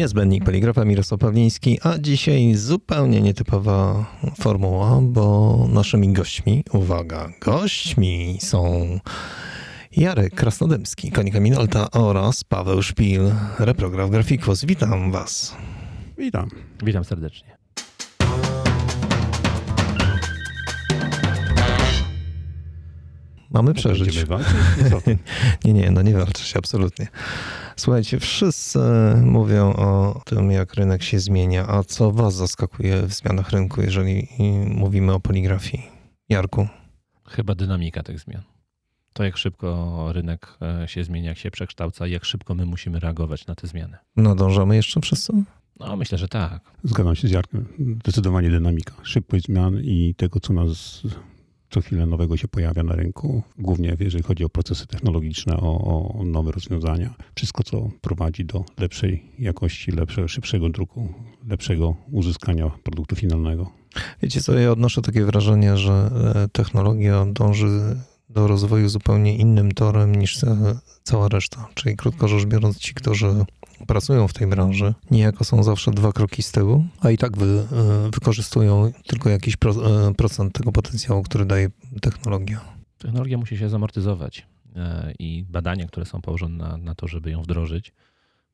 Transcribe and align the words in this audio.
Niezbędnik 0.00 0.44
poligrafa 0.44 0.84
Mirosław 0.84 1.20
Pawliński, 1.20 1.78
a 1.82 1.98
dzisiaj 1.98 2.54
zupełnie 2.54 3.20
nietypowa 3.20 4.06
formuła, 4.40 5.00
bo 5.02 5.66
naszymi 5.72 6.12
gośćmi, 6.12 6.64
uwaga, 6.72 7.28
gośćmi 7.40 8.38
są 8.40 8.98
Jarek 9.96 10.34
Krasnodębski, 10.34 11.10
Konika 11.10 11.40
Minolta 11.40 11.90
oraz 11.90 12.44
Paweł 12.44 12.82
Szpil, 12.82 13.20
reprograf 13.58 14.10
Grafikus. 14.10 14.64
Witam 14.64 15.12
was. 15.12 15.56
Witam. 16.18 16.48
Witam 16.82 17.04
serdecznie. 17.04 17.56
Mamy 23.50 23.74
przeżyć. 23.74 24.24
Nie, 25.64 25.72
nie, 25.72 25.90
no 25.90 26.02
nie 26.02 26.14
walczyć, 26.14 26.56
absolutnie. 26.56 27.08
Słuchajcie, 27.80 28.20
wszyscy 28.20 28.78
mówią 29.22 29.72
o 29.72 30.22
tym, 30.24 30.50
jak 30.50 30.74
rynek 30.74 31.02
się 31.02 31.20
zmienia, 31.20 31.66
a 31.68 31.84
co 31.84 32.12
was 32.12 32.34
zaskakuje 32.34 33.02
w 33.02 33.12
zmianach 33.12 33.50
rynku, 33.50 33.82
jeżeli 33.82 34.28
mówimy 34.66 35.12
o 35.12 35.20
poligrafii? 35.20 35.82
Jarku? 36.28 36.68
Chyba 37.28 37.54
dynamika 37.54 38.02
tych 38.02 38.20
zmian. 38.20 38.42
To, 39.12 39.24
jak 39.24 39.36
szybko 39.36 40.08
rynek 40.12 40.58
e, 40.82 40.88
się 40.88 41.04
zmienia, 41.04 41.28
jak 41.28 41.38
się 41.38 41.50
przekształca 41.50 42.06
i 42.06 42.10
jak 42.10 42.24
szybko 42.24 42.54
my 42.54 42.66
musimy 42.66 43.00
reagować 43.00 43.46
na 43.46 43.54
te 43.54 43.66
zmiany. 43.66 43.96
Nadążamy 44.16 44.76
jeszcze 44.76 45.00
wszyscy? 45.00 45.32
No, 45.80 45.96
myślę, 45.96 46.18
że 46.18 46.28
tak. 46.28 46.62
Zgadzam 46.84 47.16
się 47.16 47.28
z 47.28 47.30
Jarkiem. 47.30 47.66
Zdecydowanie 48.02 48.50
dynamika. 48.50 48.94
Szybkość 49.02 49.44
zmian 49.44 49.80
i 49.82 50.14
tego, 50.16 50.40
co 50.40 50.52
nas 50.52 51.02
co 51.70 51.80
chwilę 51.80 52.06
nowego 52.06 52.36
się 52.36 52.48
pojawia 52.48 52.82
na 52.82 52.94
rynku. 52.94 53.42
Głównie 53.58 53.96
jeżeli 54.00 54.22
chodzi 54.22 54.44
o 54.44 54.48
procesy 54.48 54.86
technologiczne, 54.86 55.56
o, 55.56 56.18
o 56.18 56.24
nowe 56.24 56.52
rozwiązania. 56.52 57.14
Wszystko, 57.34 57.62
co 57.62 57.90
prowadzi 58.00 58.44
do 58.44 58.64
lepszej 58.78 59.22
jakości, 59.38 59.90
lepszego, 59.90 60.28
szybszego 60.28 60.68
druku, 60.68 61.08
lepszego 61.48 61.96
uzyskania 62.12 62.70
produktu 62.82 63.16
finalnego. 63.16 63.70
Wiecie 64.22 64.40
co, 64.40 64.58
ja 64.58 64.72
odnoszę 64.72 65.02
takie 65.02 65.24
wrażenie, 65.24 65.76
że 65.76 66.10
e, 66.44 66.48
technologia 66.48 67.26
dąży 67.26 67.96
do 68.30 68.46
rozwoju 68.46 68.88
zupełnie 68.88 69.36
innym 69.36 69.72
torem 69.72 70.14
niż 70.14 70.38
ca- 70.38 70.80
cała 71.02 71.28
reszta. 71.28 71.68
Czyli 71.74 71.96
krótko 71.96 72.28
rzecz 72.28 72.44
biorąc, 72.44 72.78
ci, 72.78 72.94
którzy 72.94 73.44
pracują 73.86 74.28
w 74.28 74.32
tej 74.32 74.46
branży, 74.46 74.94
niejako 75.10 75.44
są 75.44 75.62
zawsze 75.62 75.90
dwa 75.90 76.12
kroki 76.12 76.42
z 76.42 76.52
tyłu, 76.52 76.84
a 77.00 77.10
i 77.10 77.18
tak 77.18 77.36
wy, 77.36 77.46
e, 77.46 78.10
wykorzystują 78.10 78.92
tylko 79.06 79.30
jakiś 79.30 79.56
pro, 79.56 79.72
e, 80.08 80.14
procent 80.14 80.52
tego 80.52 80.72
potencjału, 80.72 81.22
który 81.22 81.44
daje 81.44 81.68
technologia. 82.00 82.60
Technologia 82.98 83.38
musi 83.38 83.58
się 83.58 83.68
zamortyzować 83.68 84.46
e, 84.76 85.12
i 85.18 85.44
badania, 85.48 85.86
które 85.86 86.06
są 86.06 86.20
położone 86.20 86.56
na, 86.56 86.76
na 86.76 86.94
to, 86.94 87.08
żeby 87.08 87.30
ją 87.30 87.42
wdrożyć, 87.42 87.92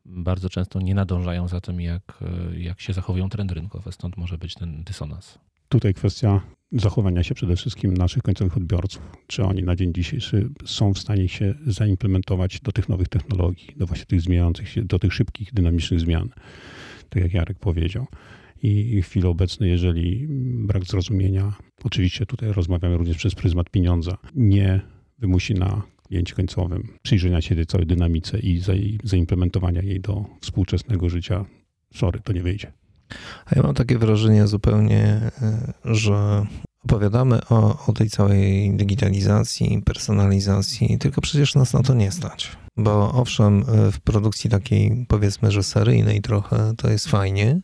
bardzo 0.05 0.49
często 0.51 0.81
nie 0.81 0.95
nadążają 0.95 1.49
za 1.49 1.61
tym, 1.61 1.81
jak, 1.81 2.19
e, 2.53 2.59
jak 2.59 2.81
się 2.81 2.93
zachowują 2.93 3.29
trendy 3.29 3.55
rynkowe. 3.55 3.93
Stąd 3.93 4.17
może 4.17 4.39
być 4.39 4.55
ten 4.55 4.85
dysonans. 4.85 5.39
Tutaj 5.69 5.95
kwestia 5.95 6.41
zachowania 6.73 7.23
się 7.23 7.35
przede 7.35 7.57
wszystkim 7.57 7.95
naszych 7.95 8.23
końcowych 8.23 8.57
odbiorców. 8.57 9.03
Czy 9.27 9.45
oni 9.45 9.63
na 9.63 9.77
dzień 9.77 9.95
dzisiejszy 9.95 10.49
są 10.65 10.95
w 10.95 10.99
stanie 10.99 11.29
się 11.29 11.55
zaimplementować 11.67 12.61
do 12.61 12.73
tych 12.73 12.89
nowych 12.89 13.09
technologii, 13.09 13.69
do 13.77 13.87
właśnie 13.87 14.07
tych 14.07 14.21
zmieniających 14.21 14.69
się, 14.69 14.85
do 14.85 14.99
tych 14.99 15.13
szybkich, 15.13 15.55
dynamicznych 15.55 16.01
zmian, 16.01 16.29
tak 17.09 17.23
jak 17.23 17.35
Jarek 17.35 17.59
powiedział. 17.59 18.07
I 18.63 19.03
w 19.03 19.07
chwili 19.07 19.27
obecnej, 19.27 19.71
jeżeli 19.71 20.27
brak 20.67 20.85
zrozumienia, 20.85 21.53
oczywiście 21.85 22.27
tutaj 22.27 22.53
rozmawiamy 22.53 22.97
również 22.97 23.17
przez 23.17 23.35
pryzmat 23.35 23.71
pieniądza, 23.71 24.19
nie 24.35 24.81
wymusi 25.19 25.55
na 25.55 25.83
kliencie 26.09 26.35
końcowym 26.35 26.89
przyjrzenia 27.03 27.41
się 27.41 27.55
tej 27.55 27.67
całej 27.67 27.87
dynamice 27.87 28.39
i 28.39 28.59
za- 28.59 28.73
zaimplementowania 29.05 29.83
jej 29.83 30.01
do 30.01 30.25
współczesnego 30.41 31.09
życia, 31.09 31.45
sorry, 31.95 32.21
to 32.21 32.33
nie 32.33 32.43
wyjdzie. 32.43 32.73
A 33.47 33.57
ja 33.57 33.63
mam 33.63 33.75
takie 33.75 33.99
wrażenie 33.99 34.47
zupełnie, 34.47 35.31
e, 35.43 35.73
że 35.85 36.47
opowiadamy 36.85 37.41
o, 37.51 37.87
o 37.87 37.93
tej 37.93 38.11
całej 38.11 38.77
digitalizacji, 38.77 39.83
personalizacji, 39.83 40.99
tylko 40.99 41.21
przecież 41.21 41.55
nas 41.55 41.73
na 41.73 41.83
to 41.83 41.95
nie 41.95 42.13
stać. 42.13 42.57
Bo 42.77 43.13
owszem, 43.13 43.65
e, 43.69 43.93
w 43.93 44.01
produkcji 44.01 44.51
takiej 44.51 45.07
powiedzmy, 45.09 45.51
że 45.51 45.63
seryjnej 45.63 46.21
trochę 46.23 46.73
to 46.77 46.91
jest 46.91 47.09
fajnie, 47.09 47.61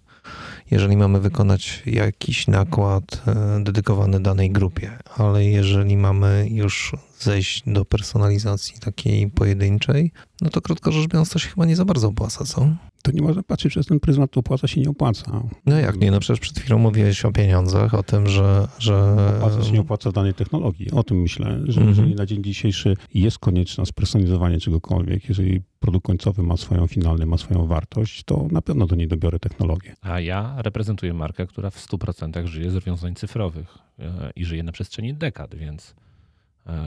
jeżeli 0.71 0.97
mamy 0.97 1.21
wykonać 1.21 1.83
jakiś 1.87 2.49
nakład 2.49 3.23
e, 3.27 3.63
dedykowany 3.65 4.21
danej 4.21 4.51
grupie, 4.51 4.91
ale 5.17 5.45
jeżeli 5.45 5.97
mamy 5.97 6.47
już 6.51 6.97
zejść 7.23 7.63
do 7.67 7.85
personalizacji 7.85 8.81
takiej 8.81 9.31
pojedynczej, 9.31 10.13
no 10.41 10.51
to 10.51 10.61
krótko 10.61 10.93
rzecz 10.93 11.09
biorąc 11.09 11.31
to 11.31 11.39
się 11.39 11.49
chyba 11.49 11.67
nie 11.67 11.77
za 11.77 11.85
bardzo 11.85 12.09
opłaca, 12.09 12.45
co? 12.45 12.69
To 13.03 13.13
nie 13.13 13.23
można 13.23 13.43
patrzeć 13.43 13.73
przez 13.73 13.87
ten 13.87 14.01
pryzmat, 14.01 14.31
to 14.31 14.41
opłaca 14.41 14.69
się, 14.69 14.81
nie 14.81 14.91
opłaca. 14.91 15.43
No 15.67 15.79
jak 15.79 16.01
nie, 16.01 16.11
no 16.11 16.21
przecież 16.21 16.41
przed 16.41 16.59
chwilą 16.59 16.79
mówiłeś 16.79 17.25
o 17.25 17.33
pieniądzach, 17.33 17.95
o 17.95 18.03
tym, 18.03 18.29
że... 18.29 18.69
że... 18.79 19.17
Opłaca 19.37 19.65
się, 19.65 19.73
nie 19.73 19.81
opłaca 19.81 20.11
w 20.11 20.13
danej 20.13 20.35
technologii. 20.35 20.91
O 20.91 21.03
tym 21.03 21.21
myślę, 21.23 21.47
że 21.65 21.81
Mhm. 21.81 21.89
jeżeli 21.89 22.15
na 22.15 22.27
dzień 22.27 22.45
dzisiejszy 22.45 22.97
jest 23.15 23.39
konieczne 23.39 23.87
spersonalizowanie 23.87 24.61
czegokolwiek, 24.61 25.29
jeżeli 25.29 25.63
produkt 25.81 26.07
końcowy 26.07 26.43
ma 26.43 26.57
swoją 26.57 26.87
finalny, 26.87 27.27
ma 27.27 27.39
swoją 27.39 27.67
wartość, 27.67 28.25
to 28.25 28.47
na 28.51 28.63
pewno 28.63 28.87
do 28.87 28.97
niej 28.97 29.09
dobiorę 29.09 29.39
technologię. 29.39 29.95
A 30.01 30.21
ja 30.21 30.55
reprezentuję 30.59 31.15
markę, 31.15 31.47
która 31.47 31.71
w 31.71 31.87
100% 31.87 32.47
żyje 32.47 32.71
z 32.71 32.75
rozwiązań 32.75 33.15
cyfrowych 33.15 33.79
e, 33.99 34.31
i 34.37 34.45
żyje 34.45 34.63
na 34.63 34.73
przestrzeni 34.73 35.15
dekad, 35.15 35.55
więc, 35.55 35.95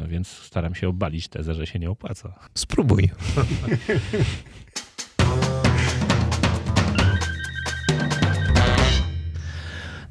więc 0.08 0.28
staram 0.28 0.76
się 0.76 0.88
obalić 0.88 1.28
tezę, 1.28 1.54
że 1.54 1.68
się 1.68 1.80
nie 1.80 1.90
opłaca. 1.90 2.34
Spróbuj. 2.56 3.10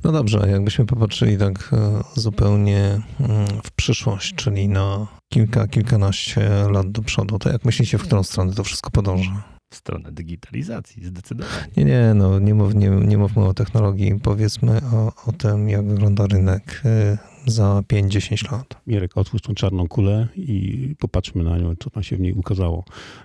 No 0.05 0.13
dobrze, 0.13 0.47
jakbyśmy 0.51 0.87
popatrzyli 0.87 1.39
tak 1.39 1.71
e, 1.73 2.03
zupełnie 2.15 2.81
mm, 3.21 3.47
w 3.65 3.71
przyszłość, 3.71 4.35
czyli 4.35 4.69
na 4.69 5.07
kilka, 5.33 5.69
kilkanaście 5.69 6.51
lat 6.71 6.91
do 6.91 7.03
przodu, 7.03 7.39
to 7.39 7.53
jak 7.53 7.65
myślicie, 7.65 7.99
w 7.99 8.03
którą 8.03 8.23
stronę 8.23 8.53
to 8.53 8.65
wszystko 8.65 8.91
podąża? 8.91 9.54
W 9.75 9.77
stronę 9.77 10.13
digitalizacji, 10.13 11.05
zdecydowanie. 11.05 11.67
Nie, 11.77 11.85
nie, 11.85 12.15
no 12.15 12.39
nie, 12.39 12.55
mów, 12.55 12.75
nie, 12.75 12.91
nie 12.91 13.19
mówmy 13.19 13.45
o 13.45 13.55
technologii, 13.55 14.15
powiedzmy 14.23 14.81
o, 14.93 15.13
o 15.27 15.33
tym, 15.33 15.69
jak 15.69 15.87
wygląda 15.87 16.27
rynek 16.27 16.83
e, 16.85 17.19
za 17.47 17.83
5-10 17.93 18.53
lat. 18.53 18.81
Mirek, 18.87 19.17
otwórz 19.17 19.43
tą 19.43 19.55
czarną 19.55 19.89
kulę 19.89 20.29
i 20.37 20.95
popatrzmy 20.99 21.45
na 21.45 21.59
nią, 21.59 21.75
co 21.79 21.91
tam 21.91 22.03
się 22.03 22.17
w 22.17 22.21
niej 22.21 22.33
ukazało. 22.33 22.85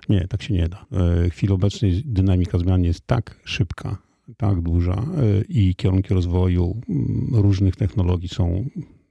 Nie, 0.09 0.27
tak 0.27 0.43
się 0.43 0.53
nie 0.53 0.69
da. 0.69 0.77
E, 0.77 1.29
W 1.29 1.33
chwili 1.33 1.53
obecnej 1.53 2.01
dynamika 2.05 2.59
zmian 2.59 2.83
jest 2.83 3.07
tak 3.07 3.39
szybka, 3.43 3.97
tak 4.37 4.61
duża 4.61 4.93
e, 4.95 5.41
i 5.49 5.75
kierunki 5.75 6.13
rozwoju 6.13 6.81
mm, 6.89 7.29
różnych 7.33 7.75
technologii 7.75 8.29
są, 8.29 8.65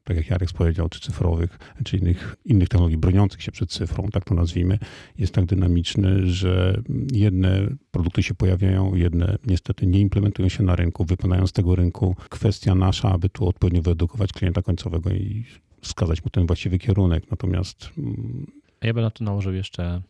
tak 0.08 0.16
jak 0.16 0.30
Jarek 0.30 0.52
powiedział, 0.52 0.88
czy 0.88 1.00
cyfrowych, 1.00 1.58
czy 1.84 1.96
innych, 1.96 2.36
innych 2.44 2.68
technologii 2.68 2.98
broniących 2.98 3.42
się 3.42 3.52
przed 3.52 3.70
cyfrą, 3.70 4.08
tak 4.12 4.24
to 4.24 4.34
nazwijmy, 4.34 4.78
jest 5.18 5.34
tak 5.34 5.44
dynamiczny, 5.44 6.26
że 6.26 6.82
jedne 7.12 7.68
produkty 7.90 8.22
się 8.22 8.34
pojawiają, 8.34 8.94
jedne 8.94 9.38
niestety 9.46 9.86
nie 9.86 10.00
implementują 10.00 10.48
się 10.48 10.62
na 10.62 10.76
rynku, 10.76 11.04
wypadają 11.04 11.46
z 11.46 11.52
tego 11.52 11.76
rynku. 11.76 12.16
Kwestia 12.28 12.74
nasza, 12.74 13.12
aby 13.12 13.28
tu 13.28 13.48
odpowiednio 13.48 13.82
wyedukować 13.82 14.32
klienta 14.32 14.62
końcowego 14.62 15.10
i 15.10 15.44
wskazać 15.80 16.24
mu 16.24 16.30
ten 16.30 16.46
właściwy 16.46 16.78
kierunek. 16.78 17.30
Natomiast 17.30 17.90
mm, 17.98 18.46
ja 18.82 18.94
bym 18.94 19.02
na 19.02 19.10
to 19.10 19.24
nałożył 19.24 19.52
jeszcze 19.52 20.02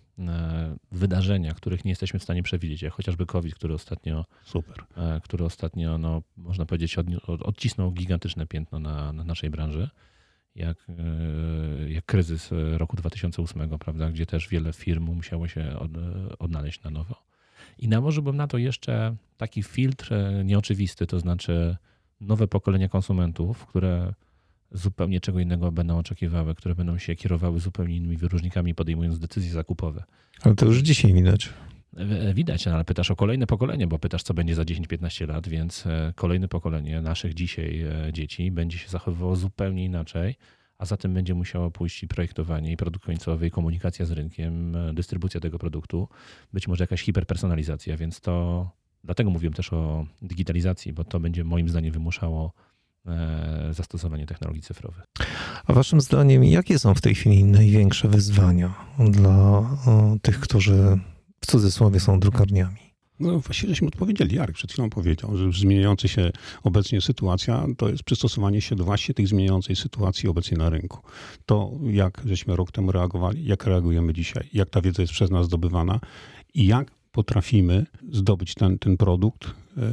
wydarzenia, 0.92 1.54
których 1.54 1.84
nie 1.84 1.90
jesteśmy 1.90 2.18
w 2.20 2.22
stanie 2.22 2.42
przewidzieć, 2.42 2.82
jak 2.82 2.92
chociażby 2.92 3.26
COVID, 3.26 3.54
który 3.54 3.74
ostatnio 3.74 4.24
super. 4.44 4.84
e, 4.96 5.20
który 5.24 5.44
ostatnio, 5.44 5.98
no, 5.98 6.22
można 6.36 6.66
powiedzieć, 6.66 6.98
od- 6.98 7.42
odcisnął 7.42 7.92
gigantyczne 7.92 8.46
piętno 8.46 8.78
na, 8.78 9.12
na 9.12 9.24
naszej 9.24 9.50
branży, 9.50 9.88
jak, 10.54 10.86
e, 10.88 11.90
jak 11.90 12.04
kryzys 12.04 12.52
e, 12.52 12.78
roku 12.78 12.96
2008, 12.96 13.78
prawda, 13.78 14.10
gdzie 14.10 14.26
też 14.26 14.48
wiele 14.48 14.72
firm 14.72 15.04
musiało 15.04 15.48
się 15.48 15.78
od, 15.78 15.90
odnaleźć 16.38 16.82
na 16.82 16.90
nowo. 16.90 17.14
I 17.78 17.88
nałożyłbym 17.88 18.36
na 18.36 18.46
to 18.46 18.58
jeszcze 18.58 19.16
taki 19.36 19.62
filtr 19.62 20.14
e, 20.14 20.44
nieoczywisty, 20.44 21.06
to 21.06 21.20
znaczy 21.20 21.76
nowe 22.20 22.48
pokolenia 22.48 22.88
konsumentów, 22.88 23.66
które 23.66 24.14
zupełnie 24.72 25.20
czego 25.20 25.40
innego 25.40 25.72
będą 25.72 25.98
oczekiwały, 25.98 26.54
które 26.54 26.74
będą 26.74 26.98
się 26.98 27.16
kierowały 27.16 27.60
zupełnie 27.60 27.96
innymi 27.96 28.16
wyróżnikami, 28.16 28.74
podejmując 28.74 29.18
decyzje 29.18 29.50
zakupowe. 29.50 30.04
Ale 30.42 30.54
to 30.54 30.66
już 30.66 30.78
dzisiaj 30.78 31.12
widać. 31.12 31.50
E, 31.96 32.34
Widać, 32.34 32.68
ale 32.68 32.84
pytasz 32.84 33.10
o 33.10 33.16
kolejne 33.16 33.46
pokolenie, 33.46 33.86
bo 33.86 33.98
pytasz, 33.98 34.22
co 34.22 34.34
będzie 34.34 34.54
za 34.54 34.62
10-15 34.62 35.28
lat, 35.28 35.48
więc 35.48 35.86
e, 35.86 36.12
kolejne 36.16 36.48
pokolenie 36.48 37.00
naszych 37.02 37.34
dzisiaj 37.34 37.80
e, 37.80 38.12
dzieci 38.12 38.50
będzie 38.50 38.78
się 38.78 38.88
zachowywało 38.88 39.36
zupełnie 39.36 39.84
inaczej, 39.84 40.34
a 40.78 40.86
za 40.86 40.96
tym 40.96 41.14
będzie 41.14 41.34
musiało 41.34 41.70
pójść 41.70 42.02
i 42.02 42.08
projektowanie, 42.08 42.72
i 42.72 42.76
produkt 42.76 43.06
końcowy, 43.06 43.46
i 43.46 43.50
komunikacja 43.50 44.06
z 44.06 44.10
rynkiem, 44.10 44.76
e, 44.76 44.94
dystrybucja 44.94 45.40
tego 45.40 45.58
produktu, 45.58 46.08
być 46.52 46.68
może 46.68 46.84
jakaś 46.84 47.02
hiperpersonalizacja, 47.02 47.96
więc 47.96 48.20
to 48.20 48.70
dlatego 49.04 49.30
mówiłem 49.30 49.54
też 49.54 49.72
o 49.72 50.06
digitalizacji, 50.22 50.92
bo 50.92 51.04
to 51.04 51.20
będzie 51.20 51.44
moim 51.44 51.68
zdaniem 51.68 51.92
wymuszało 51.92 52.52
e, 52.56 52.67
zastosowanie 53.70 54.26
technologii 54.26 54.62
cyfrowych. 54.62 55.04
A 55.66 55.72
waszym 55.72 56.00
zdaniem, 56.00 56.44
jakie 56.44 56.78
są 56.78 56.94
w 56.94 57.00
tej 57.00 57.14
chwili 57.14 57.44
największe 57.44 58.08
wyzwania 58.08 58.74
dla 59.10 59.70
tych, 60.22 60.40
którzy 60.40 60.98
w 61.40 61.46
cudzysłowie 61.46 62.00
są 62.00 62.20
drukarniami? 62.20 62.88
No 63.20 63.38
właściwie 63.38 63.68
żeśmy 63.68 63.88
odpowiedzieli. 63.88 64.36
Jarek 64.36 64.56
przed 64.56 64.72
chwilą 64.72 64.90
powiedział, 64.90 65.36
że 65.36 65.52
zmieniająca 65.52 66.08
się 66.08 66.30
obecnie 66.62 67.00
sytuacja 67.00 67.66
to 67.76 67.88
jest 67.88 68.02
przystosowanie 68.02 68.60
się 68.60 68.76
do 68.76 68.84
właśnie 68.84 69.14
tej 69.14 69.26
zmieniającej 69.26 69.76
sytuacji 69.76 70.28
obecnie 70.28 70.58
na 70.58 70.70
rynku. 70.70 70.98
To 71.46 71.70
jak 71.90 72.22
żeśmy 72.26 72.56
rok 72.56 72.72
temu 72.72 72.92
reagowali, 72.92 73.44
jak 73.44 73.66
reagujemy 73.66 74.12
dzisiaj, 74.12 74.48
jak 74.52 74.70
ta 74.70 74.80
wiedza 74.80 75.02
jest 75.02 75.12
przez 75.12 75.30
nas 75.30 75.46
zdobywana 75.46 76.00
i 76.54 76.66
jak 76.66 76.97
potrafimy 77.18 77.86
zdobyć 78.12 78.54
ten, 78.54 78.78
ten 78.78 78.96
produkt, 78.96 79.44
e, 79.44 79.50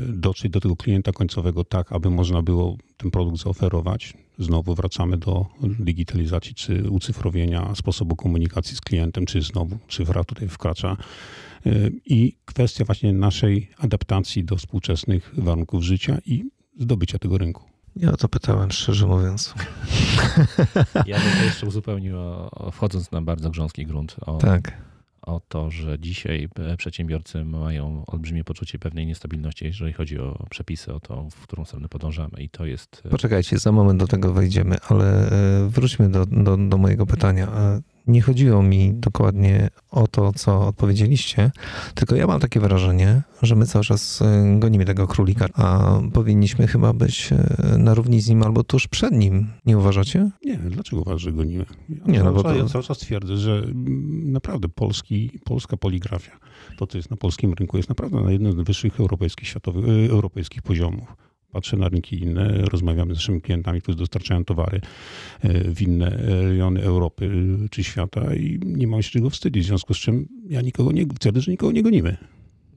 dotrzeć 0.07 0.51
do 0.51 0.59
tego 0.59 0.75
klienta 0.75 1.11
końcowego 1.11 1.63
tak, 1.63 1.91
aby 1.91 2.09
można 2.09 2.41
było 2.41 2.77
ten 2.97 3.11
produkt 3.11 3.37
zaoferować. 3.43 4.13
Znowu 4.39 4.75
wracamy 4.75 5.17
do 5.17 5.45
digitalizacji 5.79 6.55
czy 6.55 6.89
ucyfrowienia 6.89 7.75
sposobu 7.75 8.15
komunikacji 8.15 8.75
z 8.75 8.81
klientem, 8.81 9.25
czy 9.25 9.41
znowu 9.41 9.77
cyfra 9.89 10.23
tutaj 10.23 10.47
wkracza. 10.47 10.97
E, 11.65 11.69
I 12.05 12.37
kwestia 12.45 12.85
właśnie 12.85 13.13
naszej 13.13 13.69
adaptacji 13.77 14.43
do 14.43 14.55
współczesnych 14.55 15.33
warunków 15.37 15.83
życia 15.83 16.17
i 16.25 16.43
zdobycia 16.79 17.19
tego 17.19 17.37
rynku. 17.37 17.63
Ja 17.95 18.11
o 18.11 18.17
to 18.17 18.29
pytałem, 18.29 18.71
szczerze 18.71 19.07
mówiąc. 19.07 19.53
Ja 21.05 21.19
bym 21.19 21.37
to 21.37 21.43
jeszcze 21.43 21.67
uzupełnił, 21.67 22.15
wchodząc 22.71 23.11
na 23.11 23.21
bardzo 23.21 23.49
grząski 23.49 23.85
grunt, 23.85 24.15
o, 24.25 24.37
Tak. 24.37 24.94
O 25.25 25.41
to, 25.47 25.71
że 25.71 25.99
dzisiaj 25.99 26.47
e, 26.59 26.77
przedsiębiorcy 26.77 27.45
mają 27.45 28.03
olbrzymie 28.07 28.43
poczucie 28.43 28.79
pewnej 28.79 29.05
niestabilności, 29.05 29.65
jeżeli 29.65 29.93
chodzi 29.93 30.19
o 30.19 30.45
przepisy, 30.49 30.93
o 30.93 30.99
to, 30.99 31.29
w 31.31 31.41
którą 31.47 31.65
stronę 31.65 31.89
podążamy. 31.89 32.37
I 32.39 32.49
to 32.49 32.65
jest. 32.65 33.01
e, 33.05 33.09
Poczekajcie, 33.09 33.57
za 33.57 33.71
moment 33.71 33.99
do 33.99 34.07
tego 34.07 34.33
wejdziemy, 34.33 34.75
ale 34.89 35.31
e, 35.31 35.69
wróćmy 35.69 36.09
do, 36.09 36.25
do, 36.25 36.57
do 36.57 36.77
mojego 36.77 37.05
pytania. 37.05 37.47
E, 38.07 38.11
Nie 38.11 38.21
chodziło 38.21 38.63
mi 38.63 38.93
dokładnie 38.93 39.69
o 39.91 40.07
to, 40.07 40.33
co 40.33 40.67
odpowiedzieliście, 40.67 41.51
tylko 41.95 42.15
ja 42.15 42.27
mam 42.27 42.39
takie 42.39 42.59
wrażenie, 42.59 43.21
że 43.41 43.55
my 43.55 43.65
cały 43.65 43.85
czas 43.85 44.21
e, 44.21 44.55
gonimy 44.59 44.85
tego 44.85 45.07
królika, 45.07 45.45
a 45.53 45.99
powinniśmy 46.13 46.67
chyba 46.67 46.93
być 46.93 47.29
e, 47.31 47.77
na 47.77 47.93
równi 47.93 48.21
z 48.21 48.29
nim 48.29 48.43
albo 48.43 48.63
tuż 48.63 48.87
przed 48.87 49.11
nim. 49.11 49.47
Nie 49.65 49.77
uważacie? 49.77 50.29
Nie, 50.45 50.57
dlaczego 50.57 51.01
uważasz, 51.01 51.21
że 51.21 51.31
gonimy? 51.33 51.65
Ja, 51.89 51.95
Nie, 52.07 52.23
no 52.23 52.33
bo 52.33 52.43
czas, 52.43 52.51
to- 52.51 52.57
ja 52.57 52.65
cały 52.65 52.83
czas 52.83 52.97
twierdzę, 52.97 53.37
że 53.37 53.51
mm, 53.57 54.31
naprawdę 54.31 54.69
polski, 54.69 55.39
polska 55.43 55.77
poligrafia, 55.77 56.31
to 56.77 56.87
co 56.87 56.97
jest 56.97 57.11
na 57.11 57.17
polskim 57.17 57.53
rynku, 57.53 57.77
jest 57.77 57.89
naprawdę 57.89 58.21
na 58.21 58.31
jednym 58.31 58.51
z 58.51 58.55
wyższych 58.67 58.99
europejskich, 58.99 59.47
światowych, 59.47 59.85
y, 59.87 60.11
europejskich 60.11 60.61
poziomów. 60.61 61.15
Patrzę 61.55 61.77
na 61.77 61.89
rynki 61.89 62.19
inne, 62.19 62.47
rozmawiamy 62.71 63.13
z 63.13 63.17
naszymi 63.17 63.41
klientami, 63.41 63.81
którzy 63.81 63.97
dostarczają 63.97 64.45
towary 64.45 64.81
y, 65.45 65.73
w 65.73 65.81
inne 65.81 66.09
rejony 66.17 66.83
Europy 66.83 67.25
y, 67.65 67.69
czy 67.69 67.83
świata 67.83 68.35
i 68.35 68.59
nie 68.65 68.87
mam 68.87 69.01
się 69.01 69.11
czego 69.11 69.29
wstydzić, 69.29 69.63
w 69.63 69.67
związku 69.67 69.93
z 69.93 69.97
czym 69.97 70.27
ja 70.49 70.61
nikogo 70.61 70.91
nie, 70.91 71.07
twierdzę, 71.07 71.41
że 71.41 71.51
nikogo 71.51 71.71
nie 71.71 71.83
gonimy. 71.83 72.17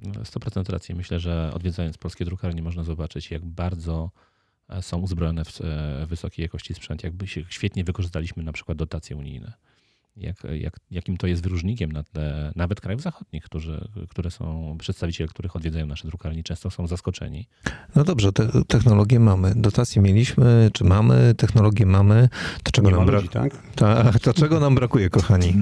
100% 0.03 0.71
racji. 0.71 0.95
Myślę, 0.95 1.21
że 1.21 1.51
odwiedzając 1.55 1.99
polskie 1.99 2.25
drukarnie 2.25 2.63
można 2.63 2.85
zobaczyć, 2.85 3.31
jak 3.31 3.45
bardzo 3.45 4.11
e, 4.69 4.83
są 4.83 4.99
uzbrojone 4.99 5.45
w 5.45 5.61
e, 5.61 6.07
wysokiej 6.07 6.43
jakości 6.43 6.75
sprzęt, 6.75 7.05
jakby 7.05 7.27
się 7.27 7.45
świetnie 7.49 7.85
wykorzystaliśmy 7.85 8.43
na 8.43 8.53
przykład 8.53 8.79
dotacje 8.79 9.17
unijne. 9.17 9.53
Jak, 10.19 10.37
jak, 10.61 10.76
jakim 10.91 11.17
to 11.17 11.26
jest 11.26 11.43
wyróżnikiem 11.43 11.93
na 11.93 12.03
tle 12.03 12.53
nawet 12.56 12.81
krajów 12.81 13.03
zachodnich, 13.03 13.44
którzy, 13.44 13.88
które 14.09 14.31
są, 14.31 14.76
przedstawiciele 14.79 15.29
których 15.29 15.56
odwiedzają 15.56 15.87
nasze 15.87 16.09
drukarnie, 16.09 16.43
często 16.43 16.70
są 16.70 16.87
zaskoczeni. 16.87 17.49
No 17.97 18.05
dobrze, 18.05 18.32
te, 18.32 18.49
technologię 18.69 19.20
mamy, 19.20 19.53
dotacje 19.56 20.03
mieliśmy, 20.03 20.70
czy 20.73 20.85
mamy, 20.85 21.35
technologię 21.35 21.87
mamy, 21.87 22.29
to 22.62 22.73
czego 22.73 22.91
Nie 22.91 22.97
nam 22.97 23.06
ludzi, 23.11 23.29
brakuje? 23.29 23.50
tak? 23.50 23.75
Tak, 23.75 24.19
to 24.20 24.35
czego 24.35 24.61
nam 24.61 24.75
brakuje, 24.75 25.11
kochani? 25.11 25.55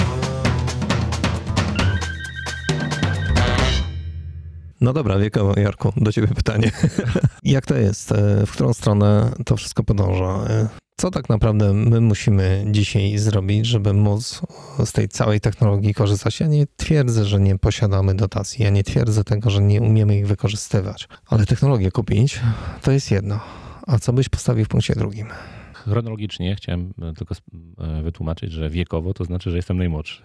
No 4.81 4.93
dobra, 4.93 5.19
wiekowo, 5.19 5.61
Jarku, 5.61 5.93
do 5.97 6.13
ciebie 6.13 6.29
pytanie. 6.29 6.71
Jak 7.43 7.67
to 7.67 7.75
jest? 7.77 8.13
E, 8.13 8.47
W 8.47 8.53
którą 8.53 8.73
stronę 8.75 9.33
to 9.47 9.57
wszystko 9.57 9.85
podąża? 9.85 10.39
Co 10.99 11.11
tak 11.11 11.29
naprawdę 11.29 11.73
my 11.73 12.01
musimy 12.01 12.65
dzisiaj 12.71 13.19
zrobić, 13.19 13.67
żeby 13.67 13.93
móc 13.93 14.41
z 14.85 14.93
tej 14.93 15.09
całej 15.09 15.41
technologii 15.41 15.95
korzystać? 15.95 16.41
Ja 16.41 16.47
nie 16.47 16.67
twierdzę, 16.77 17.25
że 17.25 17.41
nie 17.41 17.59
posiadamy 17.59 18.15
dotacji, 18.15 18.65
ja 18.65 18.71
nie 18.71 18.85
twierdzę 18.85 19.25
tego, 19.25 19.51
że 19.51 19.63
nie 19.63 19.81
umiemy 19.81 20.19
ich 20.19 20.27
wykorzystywać, 20.27 21.09
ale 21.27 21.47
technologię 21.47 21.91
kupić 21.91 22.41
to 22.83 22.93
jest 22.93 23.11
jedno. 23.11 23.41
A 23.87 23.99
co 23.99 24.13
byś 24.13 24.29
postawił 24.29 24.65
w 24.65 24.69
punkcie 24.69 24.95
drugim? 24.95 25.29
Chronologicznie 25.91 26.57
chciałem 26.57 26.95
e, 27.03 27.13
tylko 27.13 27.35
e, 27.79 28.03
wytłumaczyć, 28.03 28.53
że 28.53 28.71
wiekowo 28.71 29.15
to 29.15 29.25
znaczy, 29.25 29.51
że 29.51 29.57
jestem 29.57 29.79
najmłodszy. 29.79 30.23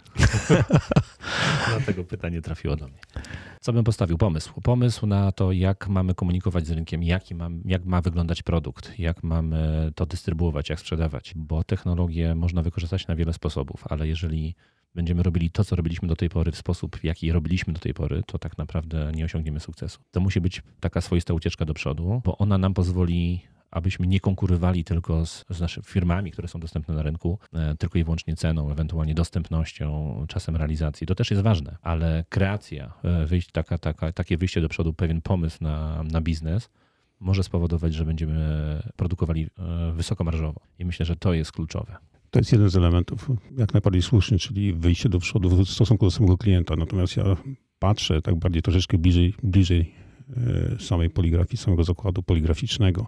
Dlatego 1.69 2.04
pytanie 2.04 2.42
trafiło 2.42 2.75
do 2.75 2.88
mnie. 2.88 3.00
Co 3.60 3.74
bym 3.74 3.84
postawił? 3.84 4.18
Pomysł. 4.18 4.62
Pomysł 4.62 5.08
na 5.08 5.31
to, 5.31 5.52
jak 5.52 5.88
mamy 5.88 6.16
komunikować 6.16 6.68
z 6.68 6.72
rynkiem, 6.72 7.04
jaki 7.04 7.36
mam, 7.36 7.62
jak 7.66 7.86
ma 7.86 8.02
wyglądać 8.02 8.44
produkt, 8.44 9.00
jak 9.00 9.24
mamy 9.24 9.92
to 9.96 10.06
dystrybuować, 10.06 10.69
jak 10.69 10.80
sprzedawać. 10.80 11.34
Bo 11.36 11.63
technologię 11.63 12.36
można 12.36 12.62
wykorzystać 12.62 13.08
na 13.08 13.16
wiele 13.16 13.34
sposobów, 13.34 13.84
ale 13.90 14.08
jeżeli 14.08 14.56
będziemy 14.96 15.24
robili 15.24 15.50
to, 15.50 15.63
co 15.63 15.75
robiliśmy 15.75 16.08
do 16.08 16.16
tej 16.16 16.30
pory 16.30 16.52
w 16.52 16.58
sposób, 16.58 16.98
w 16.98 17.04
jaki 17.04 17.31
robiliśmy 17.31 17.74
do 17.74 17.80
tej 17.80 17.94
pory, 17.94 18.24
to 18.25 18.40
tak 18.40 18.58
naprawdę 18.58 19.12
nie 19.16 19.25
osiągniemy 19.25 19.60
sukcesu. 19.60 20.00
To 20.12 20.19
musi 20.19 20.42
być 20.42 20.63
taka 20.80 21.02
swoista 21.02 21.34
ucieczka 21.34 21.66
do 21.66 21.74
przodu, 21.74 22.22
bo 22.25 22.38
ona 22.38 22.58
nam 22.58 22.74
pozwoli 22.74 23.42
abyśmy 23.72 24.08
nie 24.08 24.20
konkurowali 24.20 24.84
tylko 24.84 25.26
z, 25.26 25.46
z 25.50 25.62
naszymi 25.62 25.86
firmami, 25.86 26.32
które 26.32 26.48
są 26.48 26.60
dostępne 26.60 26.96
na 26.96 27.02
rynku, 27.02 27.40
e, 27.54 27.76
tylko 27.76 28.00
i 28.00 28.04
wyłącznie 28.04 28.36
ceną, 28.36 28.72
ewentualnie 28.72 29.14
dostępnością, 29.14 30.26
czasem 30.28 30.56
realizacji. 30.56 31.08
To 31.08 31.16
też 31.16 31.32
jest 31.32 31.44
ważne, 31.44 31.78
ale 31.82 32.26
kreacja, 32.30 32.94
e, 33.04 33.26
wyjść, 33.26 33.52
taka, 33.52 33.78
taka, 33.78 34.12
takie 34.12 34.38
wyjście 34.38 34.62
do 34.62 34.70
przodu, 34.70 34.94
pewien 34.94 35.22
pomysł 35.22 35.58
na, 35.62 36.04
na 36.04 36.22
biznes 36.22 36.70
może 37.20 37.44
spowodować, 37.44 37.94
że 37.94 38.06
będziemy 38.06 38.82
produkowali 38.96 39.44
e, 39.44 39.92
wysokomarżowo. 39.92 40.62
I 40.80 40.86
myślę, 40.86 41.06
że 41.06 41.16
to 41.16 41.34
jest 41.34 41.52
kluczowe. 41.52 41.98
To 42.32 42.40
jest 42.40 42.52
jeden 42.52 42.70
z 42.70 42.76
elementów 42.76 43.30
jak 43.58 43.74
najbardziej 43.74 44.02
słuszny, 44.02 44.40
czyli 44.40 44.74
wyjście 44.74 45.10
do 45.10 45.20
przodu 45.20 45.50
w 45.50 45.70
stosunku 45.70 46.06
do 46.06 46.12
samego 46.12 46.38
klienta. 46.38 46.76
Natomiast 46.76 47.18
ja 47.18 47.24
patrzę 47.80 48.22
tak 48.22 48.36
bardziej 48.36 48.62
troszeczkę 48.62 48.98
bliżej, 48.98 49.34
bliżej 49.44 50.00
samej 50.80 51.10
poligrafii, 51.10 51.57
samego 51.57 51.83
zakładu 51.83 52.24
poligraficznego. 52.24 53.06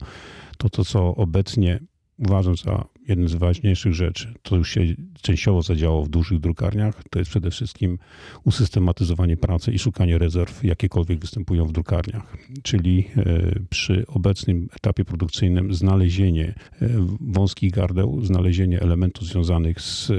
To, 0.57 0.69
to 0.69 0.85
co 0.85 1.15
obecnie 1.15 1.79
uważam 2.17 2.55
za 2.55 2.85
jedną 3.07 3.27
z 3.27 3.35
ważniejszych 3.35 3.93
rzeczy, 3.93 4.33
to 4.41 4.55
już 4.55 4.69
się 4.69 4.81
częściowo 5.21 5.61
zadziało 5.61 6.03
w 6.03 6.09
dużych 6.09 6.39
drukarniach, 6.39 7.03
to 7.09 7.19
jest 7.19 7.31
przede 7.31 7.51
wszystkim 7.51 7.97
usystematyzowanie 8.43 9.37
pracy 9.37 9.71
i 9.71 9.79
szukanie 9.79 10.17
rezerw, 10.17 10.63
jakiekolwiek 10.63 11.19
występują 11.19 11.65
w 11.65 11.71
drukarniach. 11.71 12.37
Czyli 12.63 13.07
e, 13.17 13.23
przy 13.69 14.05
obecnym 14.07 14.69
etapie 14.75 15.05
produkcyjnym 15.05 15.73
znalezienie 15.73 16.55
e, 16.81 16.89
wąskich 17.21 17.71
gardeł, 17.71 18.21
znalezienie 18.25 18.81
elementów 18.81 19.27
związanych 19.27 19.81
z 19.81 20.11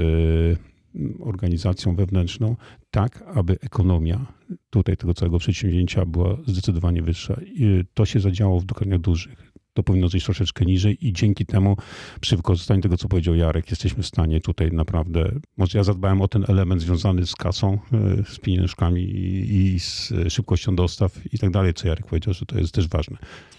organizacją 1.21 1.97
wewnętrzną, 1.97 2.57
tak 2.95 3.25
aby 3.35 3.59
ekonomia 3.61 4.27
tutaj 4.71 4.97
tego 4.97 5.15
całego 5.15 5.39
przedsięwzięcia 5.39 6.07
była 6.07 6.37
zdecydowanie 6.47 7.03
wyższa. 7.03 7.41
I 7.47 7.85
to 7.95 8.07
się 8.07 8.21
zadziało 8.21 8.61
w 8.61 8.65
drukarniach 8.65 9.01
dużych. 9.01 9.53
To 9.73 9.83
powinno 9.83 10.09
zejść 10.09 10.27
troszeczkę 10.27 10.65
niżej 10.65 11.07
i 11.07 11.13
dzięki 11.13 11.47
temu 11.47 11.77
przy 12.21 12.37
wykorzystaniu 12.37 12.81
tego, 12.81 12.97
co 12.97 13.09
powiedział 13.09 13.35
Jarek, 13.35 13.71
jesteśmy 13.71 14.03
w 14.03 14.07
stanie 14.07 14.41
tutaj 14.41 14.73
naprawdę, 14.73 15.33
może 15.57 15.79
ja 15.79 15.85
zadbałem 15.85 16.23
o 16.23 16.29
ten 16.29 16.45
element 16.49 16.83
związany 16.83 17.27
z 17.27 17.35
kasą, 17.35 17.79
e, 17.93 18.25
z 18.25 18.39
pieniążkami 18.39 19.03
i, 19.03 19.75
i 19.75 19.81
z 19.81 20.13
szybkością 20.29 20.77
dostaw 20.77 21.35
i 21.35 21.39
tak 21.39 21.51
dalej, 21.51 21.75
co 21.75 21.89
Jarek 21.89 22.07
powiedział, 22.07 22.35
że 22.35 22.47
to 22.47 22.59
jest 22.59 22.75
też 22.75 22.89
ważne. 22.89 23.17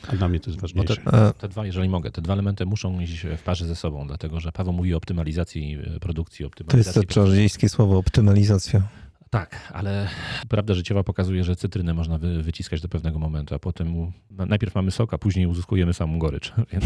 A 0.07 0.15
dla 0.15 0.27
mnie 0.27 0.39
to 0.39 0.49
jest 0.49 0.61
ważniejsze. 0.61 0.95
te, 0.95 1.33
te 1.37 1.47
dwa, 1.49 1.65
jeżeli 1.65 1.89
mogę, 1.89 2.11
te 2.11 2.21
dwa 2.21 2.33
elementy 2.33 2.65
muszą 2.65 2.99
iść 2.99 3.25
w 3.37 3.43
parze 3.43 3.67
ze 3.67 3.75
sobą, 3.75 4.07
dlatego 4.07 4.39
że 4.39 4.51
Paweł 4.51 4.73
mówi 4.73 4.93
o 4.93 4.97
optymalizacji 4.97 5.77
produkcji, 6.01 6.43
To 6.43 6.47
optymalizacji 6.47 6.99
jest 6.99 7.09
to 7.09 7.13
czarodziejskie 7.13 7.69
słowo 7.69 7.97
optymalizacja. 7.97 9.04
Tak, 9.35 9.71
ale 9.73 10.07
prawda 10.49 10.73
życiowa 10.73 11.03
pokazuje, 11.03 11.43
że 11.43 11.55
cytrynę 11.55 11.93
można 11.93 12.17
wy, 12.17 12.43
wyciskać 12.43 12.81
do 12.81 12.89
pewnego 12.89 13.19
momentu, 13.19 13.55
a 13.55 13.59
potem 13.59 14.11
najpierw 14.31 14.75
mamy 14.75 14.91
sok, 14.91 15.13
a 15.13 15.17
później 15.17 15.47
uzyskujemy 15.47 15.93
samą 15.93 16.19
gorycz. 16.19 16.53
Więc, 16.73 16.85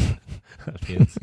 więc, 0.89 1.19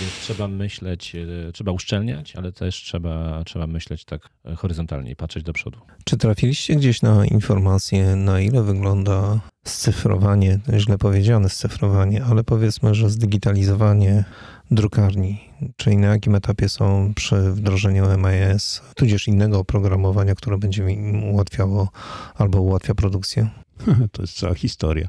więc 0.00 0.12
trzeba 0.20 0.48
myśleć, 0.48 1.16
e, 1.48 1.52
trzeba 1.52 1.72
uszczelniać, 1.72 2.36
ale 2.36 2.52
też 2.52 2.76
trzeba, 2.76 3.44
trzeba 3.44 3.66
myśleć 3.66 4.04
tak 4.04 4.28
e, 4.44 4.54
horyzontalnie 4.54 5.10
i 5.10 5.16
patrzeć 5.16 5.42
do 5.42 5.52
przodu. 5.52 5.78
Czy 6.04 6.16
trafiliście 6.16 6.76
gdzieś 6.76 7.02
na 7.02 7.26
informację, 7.26 8.16
na 8.16 8.40
ile 8.40 8.62
wygląda 8.62 9.40
scyfrowanie, 9.64 10.58
źle 10.76 10.98
powiedziane 10.98 11.48
scyfrowanie, 11.48 12.24
ale 12.24 12.44
powiedzmy, 12.44 12.94
że 12.94 13.10
zdigitalizowanie 13.10 14.24
drukarni, 14.70 15.40
czyli 15.76 15.96
na 15.96 16.06
jakim 16.06 16.34
etapie 16.34 16.68
są 16.68 17.12
przy 17.14 17.52
wdrożeniu 17.52 18.04
MIS, 18.04 18.82
tudzież 18.96 19.28
innego 19.28 19.58
oprogramowania, 19.58 20.34
które 20.34 20.58
będzie 20.58 20.90
im 20.90 21.24
ułatwiało 21.24 21.88
albo 22.34 22.62
ułatwia 22.62 22.94
produkcję? 22.94 23.48
To 24.12 24.22
jest 24.22 24.38
cała 24.38 24.54
historia. 24.54 25.08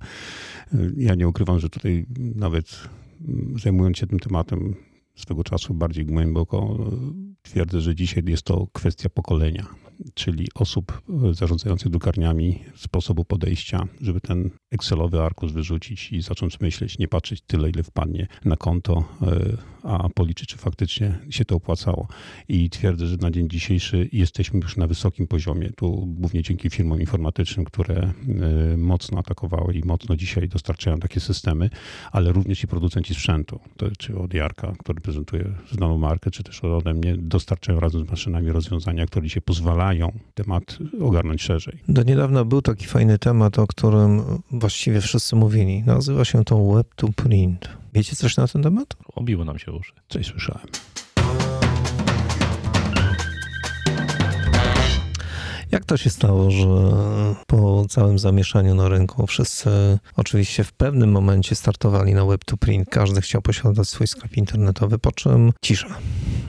Ja 0.98 1.16
nie 1.16 1.28
ukrywam, 1.28 1.60
że 1.60 1.70
tutaj 1.70 2.06
nawet 2.36 2.66
mm, 3.28 3.60
zajmując 3.60 3.98
się 3.98 4.08
tym 4.08 4.20
tematem 4.20 4.76
swego 5.16 5.44
czasu 5.44 5.74
bardziej 5.74 6.06
głęboko, 6.06 6.78
twierdzę, 7.42 7.82
że 7.82 7.96
dzisiaj 7.96 8.24
jest 8.28 8.44
to 8.44 8.68
kwestia 8.74 9.10
pokolenia 9.10 9.66
czyli 10.14 10.48
osób 10.56 11.02
e, 11.30 11.34
zarządzających 11.34 11.92
drukarniami, 11.92 12.60
sposobu 12.76 13.26
podejścia, 13.26 13.88
żeby 14.02 14.22
ten 14.22 14.50
Excelowy 14.72 15.22
arkus 15.22 15.52
wyrzucić 15.52 16.12
i 16.12 16.22
zacząć 16.22 16.60
myśleć, 16.60 17.00
nie 17.00 17.08
patrzeć 17.08 17.42
tyle, 17.42 17.70
ile 17.70 17.84
wpadnie 17.84 18.28
na 18.46 18.56
konto, 18.56 19.04
e, 19.22 19.58
a 19.84 20.10
policzyć, 20.10 20.50
czy 20.50 20.58
faktycznie 20.58 21.20
się 21.30 21.46
to 21.46 21.56
opłacało. 21.56 22.08
I 22.48 22.70
twierdzę, 22.70 23.08
że 23.08 23.18
na 23.18 23.32
dzień 23.32 23.50
dzisiejszy 23.50 24.10
jesteśmy 24.12 24.60
już 24.60 24.78
na 24.78 24.88
wysokim 24.88 25.28
poziomie. 25.28 25.70
Tu 25.70 26.06
głównie 26.08 26.42
dzięki 26.42 26.70
firmom 26.70 27.00
informatycznym, 27.00 27.66
które 27.66 27.96
e, 27.96 28.78
mocno 28.78 29.20
atakowały 29.20 29.74
i 29.74 29.84
mocno 29.86 30.16
dzisiaj 30.16 30.50
dostarczają 30.50 31.00
takie 31.00 31.20
systemy, 31.20 31.70
ale 32.12 32.32
również 32.32 32.64
i 32.64 32.68
producenci 32.68 33.14
sprzętu, 33.14 33.60
to, 33.78 33.86
czy 33.98 34.18
od 34.18 34.34
Jarka, 34.34 34.74
który 34.80 35.02
prezentuje 35.02 35.54
znaną 35.72 35.98
markę, 35.98 36.32
czy 36.32 36.44
też 36.44 36.64
ode 36.64 36.94
mnie, 36.94 37.18
dostarczają 37.18 37.80
razem 37.80 38.06
z 38.06 38.10
maszynami 38.10 38.52
rozwiązania, 38.52 39.06
które 39.06 39.28
dzisiaj 39.28 39.42
pozwalają 39.42 39.87
pozwalają 39.88 40.20
temat 40.34 40.78
ogarnąć 41.02 41.42
szerzej. 41.42 41.80
Do 41.88 42.04
niedawna 42.04 42.46
był 42.46 42.62
taki 42.62 42.86
fajny 42.86 43.20
temat, 43.20 43.60
o 43.60 43.68
którym 43.68 44.22
właściwie 44.52 45.02
wszyscy 45.02 45.36
mówili. 45.36 45.84
Nazywa 45.84 46.26
się 46.26 46.44
to 46.44 46.72
Web 46.74 46.96
to 46.96 47.08
Print. 47.16 47.70
Wiecie 47.94 48.16
coś 48.16 48.38
na 48.38 48.48
ten 48.48 48.64
temat? 48.64 48.96
Obiło 49.16 49.46
nam 49.46 49.60
się 49.60 49.72
uszy. 49.72 49.94
Coś 50.10 50.26
słyszałem. 50.26 50.68
Jak 55.78 55.86
to 55.86 55.98
się 55.98 56.10
stało, 56.10 56.52
że 56.52 56.68
po 57.48 57.86
całym 57.90 58.20
zamieszaniu 58.20 58.76
na 58.76 58.90
rynku 58.90 59.28
wszyscy 59.28 59.70
oczywiście 60.16 60.64
w 60.64 60.74
pewnym 60.74 61.12
momencie 61.12 61.56
startowali 61.56 62.14
na 62.14 62.26
web 62.26 62.46
to 62.46 62.58
print, 62.58 62.90
każdy 62.90 63.22
chciał 63.22 63.42
posiadać 63.42 63.88
swój 63.88 64.08
sklep 64.08 64.38
internetowy, 64.38 65.00
po 65.00 65.12
czym 65.12 65.54
cisza. 65.62 65.88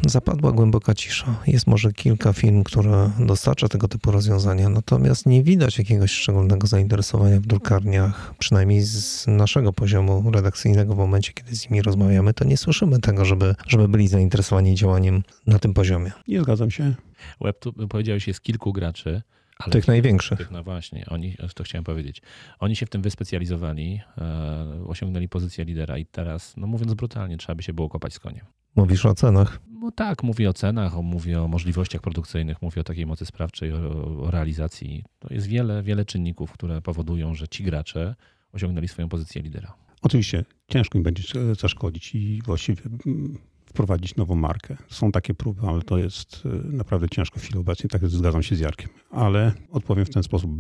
Zapadła 0.07 0.53
głęboka 0.53 0.95
cisza. 0.95 1.35
Jest 1.47 1.67
może 1.67 1.93
kilka 1.93 2.33
firm, 2.33 2.65
które 2.65 3.11
dostarcza 3.19 3.69
tego 3.69 3.89
typu 3.89 4.11
rozwiązania, 4.11 4.69
natomiast 4.69 5.27
nie 5.27 5.43
widać 5.43 5.79
jakiegoś 5.79 6.11
szczególnego 6.11 6.67
zainteresowania 6.67 7.41
w 7.41 7.47
drukarniach, 7.47 8.35
przynajmniej 8.39 8.83
z 8.83 9.27
naszego 9.27 9.73
poziomu 9.73 10.31
redakcyjnego 10.31 10.95
w 10.95 10.99
momencie, 10.99 11.33
kiedy 11.33 11.57
z 11.57 11.71
nimi 11.71 11.83
rozmawiamy, 11.83 12.35
to 12.35 12.45
nie 12.45 12.57
słyszymy 12.57 12.99
tego, 12.99 13.25
żeby, 13.25 13.55
żeby 13.67 13.89
byli 13.89 14.09
zainteresowani 14.09 14.75
działaniem 14.75 15.23
na 15.47 15.59
tym 15.59 15.75
poziomie. 15.75 16.13
Nie 16.29 16.41
zgadzam 16.41 16.71
się. 16.71 16.95
Web, 17.41 17.65
powiedziałeś, 17.89 18.29
jest 18.29 18.41
kilku 18.41 18.73
graczy. 18.73 19.23
Ale 19.59 19.73
tych 19.73 19.89
największych. 19.89 20.39
Tych, 20.39 20.51
no 20.51 20.65
właśnie, 20.65 21.07
oni, 21.09 21.37
to 21.55 21.65
chciałem 21.65 21.85
powiedzieć. 21.85 22.23
Oni 22.59 22.77
się 22.77 22.87
w 22.87 22.91
tym 22.91 23.03
wyspecjalizowali, 23.03 24.01
e, 24.19 24.85
osiągnęli 24.87 25.29
pozycję 25.29 25.65
lidera 25.65 25.99
i 25.99 26.07
teraz, 26.07 26.57
no 26.57 26.67
mówiąc 26.67 26.95
brutalnie, 26.95 27.37
trzeba 27.37 27.55
by 27.55 27.63
się 27.63 27.73
było 27.73 27.89
kopać 27.89 28.15
z 28.15 28.19
koniem. 28.19 28.47
Mówisz 28.77 29.07
o 29.07 29.15
cenach? 29.15 29.61
No 29.81 29.91
tak, 29.91 30.23
mówię 30.23 30.51
o 30.51 30.53
cenach, 30.53 30.95
mówię 31.03 31.43
o 31.43 31.49
możliwościach 31.49 32.01
produkcyjnych, 32.01 32.63
mówię 32.63 32.81
o 32.81 32.85
takiej 32.85 33.07
mocy 33.07 33.27
sprawczej, 33.27 33.73
o, 33.73 33.79
o 34.23 34.31
realizacji. 34.31 35.05
To 35.19 35.35
jest 35.35 35.47
wiele, 35.47 35.83
wiele 35.83 36.05
czynników, 36.05 36.53
które 36.53 36.83
powodują, 36.83 37.35
że 37.35 37.49
ci 37.49 37.65
gracze 37.65 38.15
osiągnęli 38.53 38.89
swoją 38.89 39.09
pozycję 39.09 39.43
lidera. 39.43 39.75
Oczywiście 40.03 40.45
ciężko 40.69 40.99
im 40.99 41.05
będzie 41.05 41.55
zaszkodzić 41.55 42.15
i 42.15 42.43
właściwie 42.45 42.83
mm, 43.07 43.39
wprowadzić 43.69 44.17
nową 44.17 44.35
markę. 44.35 44.77
Są 44.89 45.13
takie 45.13 45.35
próby, 45.35 45.61
ale 45.67 45.83
to 45.83 45.99
jest 45.99 46.43
e, 46.47 46.49
naprawdę 46.77 47.09
ciężko 47.09 47.41
w 47.41 47.43
chwili 47.43 47.59
obecnej, 47.59 47.91
tak 47.91 48.09
zgadzam 48.09 48.43
się 48.43 48.57
z 48.57 48.61
Jarkiem. 48.61 48.89
Ale 49.11 49.53
odpowiem 49.71 50.05
w 50.05 50.11
ten 50.11 50.23
sposób, 50.23 50.51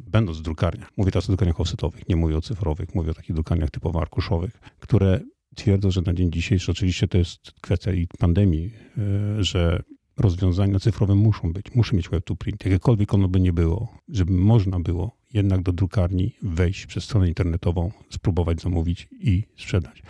będąc 0.00 0.38
w 0.38 0.42
drukarniach, 0.42 0.92
mówię 0.96 1.10
teraz 1.10 1.24
o 1.24 1.32
drukarniach 1.32 1.60
offsetowych, 1.60 2.08
nie 2.08 2.16
mówię 2.16 2.36
o 2.36 2.40
cyfrowych, 2.40 2.94
mówię 2.94 3.10
o 3.10 3.14
takich 3.14 3.36
drukarniach 3.36 3.70
typowo 3.70 4.00
arkuszowych, 4.00 4.60
które 4.80 5.20
twierdzą, 5.54 5.90
że 5.90 6.02
na 6.02 6.14
dzień 6.14 6.32
dzisiejszy 6.32 6.70
oczywiście 6.70 7.08
to 7.08 7.18
jest 7.18 7.52
kwestia 7.60 7.92
i 7.92 8.06
pandemii, 8.18 8.70
e, 9.38 9.44
że 9.44 9.82
rozwiązania 10.18 10.78
cyfrowe 10.78 11.14
muszą 11.14 11.52
być, 11.52 11.74
muszą 11.74 11.96
mieć 11.96 12.08
web 12.08 12.24
to 12.24 12.36
print, 12.36 12.64
jakiekolwiek 12.64 13.14
ono 13.14 13.28
by 13.28 13.40
nie 13.40 13.52
było, 13.52 13.88
żeby 14.08 14.32
można 14.32 14.80
było 14.80 15.16
jednak 15.34 15.62
do 15.62 15.72
drukarni 15.72 16.34
wejść 16.42 16.86
przez 16.86 17.04
stronę 17.04 17.28
internetową, 17.28 17.90
spróbować 18.10 18.60
zamówić 18.60 19.08
i 19.20 19.44
sprzedać. 19.56 20.02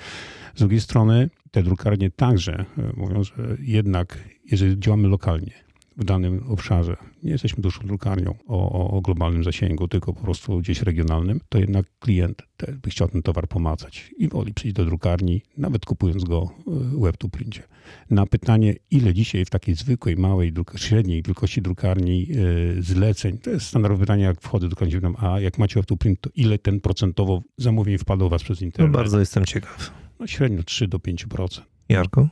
Z 0.55 0.59
drugiej 0.59 0.81
strony 0.81 1.31
te 1.51 1.63
drukarnie 1.63 2.11
także 2.11 2.65
e, 2.79 2.93
mówią, 2.97 3.25
że 3.25 3.57
jednak 3.61 4.19
jeżeli 4.51 4.81
działamy 4.81 5.09
lokalnie, 5.09 5.53
w 5.99 6.05
danym 6.05 6.45
obszarze, 6.49 6.97
nie 7.23 7.31
jesteśmy 7.31 7.63
dużą 7.63 7.81
drukarnią 7.87 8.35
o, 8.47 8.91
o, 8.91 9.01
globalnym 9.01 9.45
zasięgu, 9.45 9.89
tylko 9.89 10.13
po 10.13 10.23
prostu 10.23 10.59
gdzieś 10.59 10.83
regionalnym, 10.83 11.41
to 11.49 11.59
jednak 11.59 11.87
klient 11.99 12.43
by 12.83 12.91
chciał 12.91 13.09
ten 13.09 13.23
towar 13.23 13.49
pomacać 13.49 14.15
i 14.19 14.29
woli 14.29 14.55
przyjść 14.55 14.77
do 14.77 14.85
drukarni, 14.85 15.43
nawet 15.57 15.87
kupując 15.87 16.25
go 16.25 16.51
e, 16.97 17.01
web 17.01 17.17
to 17.17 17.29
princie. 17.29 17.63
Na 18.11 18.27
pytanie, 18.27 18.75
ile 18.91 19.15
dzisiaj 19.15 19.45
w 19.45 19.51
takiej 19.51 19.75
zwykłej, 19.75 20.17
małej, 20.17 20.53
średniej 20.77 21.23
wielkości 21.23 21.63
drukarni 21.63 22.27
yy, 22.27 22.83
zleceń, 22.83 23.39
to 23.39 23.51
jest 23.51 23.67
standardowe 23.67 24.01
pytanie, 24.01 24.23
jak 24.23 24.41
wchodzę 24.41 24.69
do 24.69 24.77
drukarni, 24.77 25.17
a 25.19 25.41
jak 25.41 25.59
macie 25.59 25.81
web 25.81 25.87
to 25.87 25.97
print, 25.97 26.21
to 26.21 26.31
ile 26.35 26.59
ten 26.59 26.81
procentowo 26.81 27.43
zamówień 27.57 27.99
wpadło 27.99 28.27
u 28.27 28.31
was 28.31 28.43
przez 28.43 28.63
internet? 28.63 28.93
No 28.93 28.99
bardzo 28.99 29.21
jestem 29.21 29.45
ciekaw. 29.45 30.08
No 30.21 30.27
średnio 30.27 30.63
3 30.63 30.89
do 30.89 30.99
5%. 30.99 31.63
Jarko? 31.89 32.29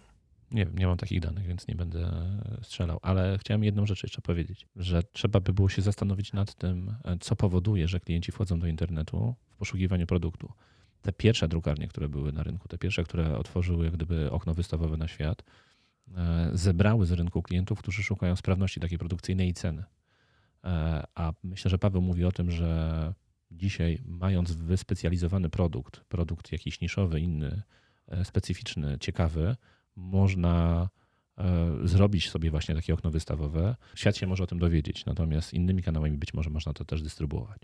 Nie 0.51 0.67
wiem, 0.67 0.79
nie 0.79 0.87
mam 0.87 0.97
takich 0.97 1.21
danych, 1.21 1.47
więc 1.47 1.69
nie 1.69 1.75
będę 1.75 2.11
strzelał, 2.63 2.99
ale 3.03 3.39
chciałem 3.39 3.65
jedną 3.65 3.87
rzecz 3.87 4.03
jeszcze 4.03 4.23
powiedzieć, 4.23 4.67
że 4.77 5.03
trzeba 5.03 5.41
by 5.41 5.53
było 5.53 5.69
się 5.69 5.83
zastanowić 5.83 6.33
nad 6.33 6.55
tym, 6.55 6.95
co 7.21 7.37
powoduje, 7.37 7.89
że 7.89 8.01
klienci 8.01 8.33
wchodzą 8.33 8.59
do 8.59 8.67
internetu 8.67 9.35
w 9.51 9.57
poszukiwaniu 9.57 10.07
produktu. 10.07 10.53
Te 11.03 11.13
pierwsze 11.13 11.49
drukarnie, 11.49 11.89
które 11.89 12.09
były 12.09 12.33
na 12.33 12.43
rynku, 12.43 12.69
te 12.69 12.79
pierwsze, 12.79 13.05
które 13.05 13.39
otworzyły 13.39 13.85
jak 13.85 13.95
gdyby 13.95 14.31
okno 14.31 14.55
wystawowe 14.55 14.97
na 14.97 15.09
świat, 15.09 15.43
e, 16.17 16.51
zebrały 16.53 17.07
z 17.07 17.13
rynku 17.13 17.43
klientów, 17.43 17.79
którzy 17.79 18.03
szukają 18.03 18.37
sprawności 18.37 18.81
takiej 18.81 18.99
produkcyjnej 18.99 19.49
i 19.49 19.55
ceny. 19.55 19.85
E, 20.65 21.05
a 21.15 21.33
myślę, 21.43 21.71
że 21.71 21.79
Paweł 21.79 22.03
mówi 22.03 22.25
o 22.25 22.33
tym, 22.33 22.51
że 22.51 23.13
dzisiaj, 23.51 23.99
mając 24.07 24.53
wyspecjalizowany 24.53 25.51
produkt, 25.51 26.01
produkt 26.01 26.53
jakiś 26.53 26.81
niszowy, 26.81 27.21
inny, 27.21 27.63
e, 28.09 28.25
specyficzny, 28.25 28.97
ciekawy, 29.01 29.57
można 29.97 30.89
e, 31.39 31.69
zrobić 31.85 32.31
sobie 32.31 32.51
właśnie 32.51 32.75
takie 32.75 32.95
okno 32.95 33.11
wystawowe. 33.11 33.77
Świat 33.95 34.17
się 34.17 34.27
może 34.27 34.45
o 34.45 34.47
tym 34.47 34.59
dowiedzieć, 34.59 35.07
natomiast 35.07 35.55
innymi 35.55 35.83
kanałami 35.83 36.19
być 36.19 36.35
może 36.35 36.51
można 36.51 36.73
to 36.73 36.85
też 36.85 37.03
dystrybuować. 37.03 37.61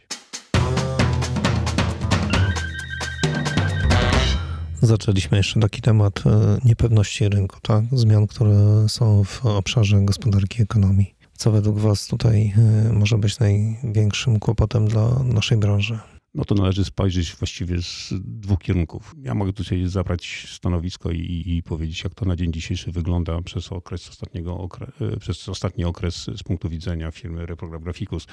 Zaczęliśmy 4.82 5.36
jeszcze 5.36 5.60
taki 5.60 5.82
temat 5.82 6.26
e, 6.26 6.58
niepewności 6.64 7.28
rynku, 7.28 7.60
tak? 7.62 7.84
zmian, 7.92 8.26
które 8.26 8.88
są 8.88 9.24
w 9.24 9.46
obszarze 9.46 10.00
gospodarki 10.00 10.62
ekonomii. 10.62 11.21
Co 11.32 11.50
według 11.50 11.78
Was 11.78 12.06
tutaj 12.06 12.52
e, 12.88 12.92
może 12.92 13.18
być 13.18 13.38
największym 13.38 14.38
kłopotem 14.38 14.88
dla 14.88 15.22
naszej 15.22 15.58
branży? 15.58 15.98
no 16.34 16.44
to 16.44 16.54
należy 16.54 16.84
spojrzeć 16.84 17.34
właściwie 17.34 17.82
z 17.82 18.14
dwóch 18.24 18.58
kierunków. 18.58 19.14
Ja 19.22 19.34
mogę 19.34 19.52
tutaj 19.52 19.86
zabrać 19.86 20.46
stanowisko 20.50 21.10
i, 21.10 21.42
i 21.46 21.62
powiedzieć, 21.62 22.04
jak 22.04 22.14
to 22.14 22.24
na 22.24 22.36
dzień 22.36 22.52
dzisiejszy 22.52 22.92
wygląda 22.92 23.42
przez 23.42 23.72
okres 23.72 24.08
ostatniego 24.08 24.58
okre, 24.58 24.92
e, 25.00 25.16
przez 25.16 25.48
ostatni 25.48 25.84
okres 25.84 26.30
z 26.36 26.42
punktu 26.42 26.68
widzenia 26.68 27.10
firmy 27.10 27.46
Reprogram 27.46 27.82
Graficus, 27.82 28.26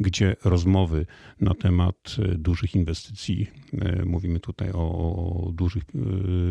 gdzie 0.00 0.36
rozmowy 0.44 1.06
na 1.40 1.54
temat 1.54 2.16
e, 2.18 2.38
dużych 2.38 2.74
inwestycji, 2.74 3.46
mówimy 4.06 4.40
tutaj 4.40 4.70
o, 4.72 4.76
o 4.76 5.52
dużych 5.52 5.82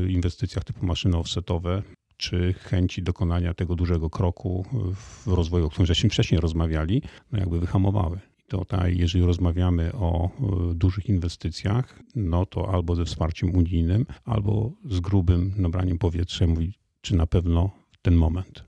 inwestycjach 0.10 0.64
typu 0.64 0.86
maszyny 0.86 1.18
offsetowe, 1.18 1.84
czy 2.22 2.54
chęci 2.54 3.04
dokonania 3.04 3.54
tego 3.54 3.76
dużego 3.76 4.10
kroku 4.10 4.66
w 4.94 5.28
rozwoju, 5.28 5.66
o 5.66 5.70
którym 5.70 5.86
żeśmy 5.86 6.10
wcześniej 6.10 6.42
rozmawiali, 6.42 7.02
no 7.32 7.40
jakby 7.40 7.60
wyhamowały 7.60 8.20
tutaj, 8.48 8.98
jeżeli 8.98 9.26
rozmawiamy 9.26 9.94
o 9.94 10.26
e, 10.26 10.30
dużych 10.74 11.10
inwestycjach, 11.10 12.00
no 12.16 12.46
to 12.46 12.74
albo 12.74 12.96
ze 12.96 13.06
wsparciem 13.06 13.56
unijnym, 13.56 14.06
albo 14.26 14.72
z 14.86 15.00
grubym 15.00 15.54
nabraniem 15.58 15.98
powietrza, 15.98 16.48
mówi, 16.48 16.74
czy 17.02 17.16
na 17.16 17.28
pewno 17.28 17.70
ten 18.02 18.16
moment. 18.16 18.64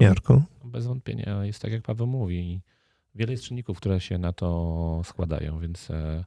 Jarko? 0.00 0.42
Bez 0.64 0.86
wątpienia 0.86 1.44
jest 1.44 1.62
tak, 1.62 1.72
jak 1.72 1.82
Paweł 1.82 2.06
mówi. 2.06 2.60
Wiele 3.14 3.32
jest 3.32 3.44
czynników, 3.44 3.76
które 3.76 4.00
się 4.00 4.18
na 4.18 4.32
to 4.32 5.00
składają, 5.04 5.60
więc 5.60 5.90
e, 5.90 6.24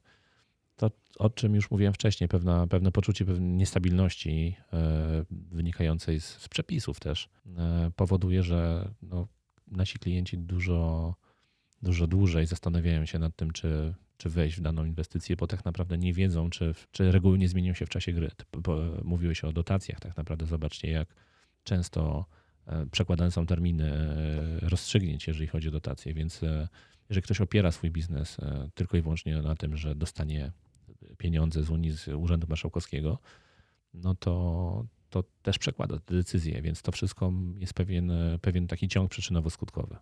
to, 0.79 0.91
o 1.19 1.29
czym 1.29 1.55
już 1.55 1.71
mówiłem 1.71 1.93
wcześniej, 1.93 2.27
pewna, 2.27 2.67
pewne 2.67 2.91
poczucie 2.91 3.25
pewnej 3.25 3.49
niestabilności 3.49 4.55
e, 4.73 5.25
wynikającej 5.31 6.19
z, 6.19 6.25
z 6.25 6.49
przepisów 6.49 6.99
też 6.99 7.29
powoduje, 7.95 8.43
że 8.43 8.89
no, 9.01 9.27
nasi 9.67 9.99
klienci 9.99 10.37
dużo 10.37 11.15
dużo 11.81 12.07
dłużej 12.07 12.45
zastanawiają 12.45 13.05
się 13.05 13.19
nad 13.19 13.35
tym, 13.35 13.51
czy, 13.51 13.93
czy 14.17 14.29
wejść 14.29 14.57
w 14.57 14.61
daną 14.61 14.85
inwestycję, 14.85 15.35
bo 15.35 15.47
tak 15.47 15.65
naprawdę 15.65 15.97
nie 15.97 16.13
wiedzą, 16.13 16.49
czy, 16.49 16.75
czy 16.91 17.11
reguły 17.11 17.37
nie 17.37 17.49
zmienią 17.49 17.73
się 17.73 17.85
w 17.85 17.89
czasie 17.89 18.13
gry. 18.13 18.31
Mówiłeś 19.03 19.43
o 19.43 19.51
dotacjach, 19.51 19.99
tak 19.99 20.17
naprawdę 20.17 20.45
zobaczcie, 20.45 20.91
jak 20.91 21.15
często 21.63 22.25
e, 22.67 22.85
przekładane 22.91 23.31
są 23.31 23.45
terminy 23.45 23.91
e, 23.91 24.69
rozstrzygnięć, 24.69 25.27
jeżeli 25.27 25.47
chodzi 25.47 25.67
o 25.67 25.71
dotacje, 25.71 26.13
więc 26.13 26.43
e, 26.43 26.67
jeżeli 27.09 27.23
ktoś 27.23 27.41
opiera 27.41 27.71
swój 27.71 27.91
biznes 27.91 28.37
tylko 28.73 28.97
i 28.97 29.01
wyłącznie 29.01 29.41
na 29.41 29.55
tym, 29.55 29.77
że 29.77 29.95
dostanie 29.95 30.51
pieniądze 31.17 31.63
z 31.63 31.69
Unii, 31.69 31.91
z 31.91 32.07
Urzędu 32.07 32.47
Marszałkowskiego, 32.49 33.19
no 33.93 34.15
to 34.15 34.85
to 35.09 35.23
też 35.41 35.57
przekłada 35.57 35.99
te 35.99 36.15
decyzje, 36.15 36.61
więc 36.61 36.81
to 36.81 36.91
wszystko 36.91 37.33
jest 37.57 37.73
pewien, 37.73 38.11
pewien 38.41 38.67
taki 38.67 38.87
ciąg 38.87 39.11
przyczynowo-skutkowy. 39.11 39.95